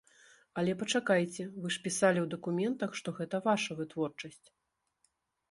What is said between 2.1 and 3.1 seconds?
ў дакументах, што